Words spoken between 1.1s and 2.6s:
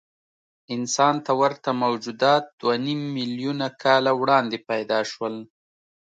ته ورته موجودات